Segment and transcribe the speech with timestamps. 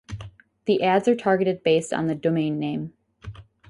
[0.65, 2.93] The ads are targeted based on the domain name.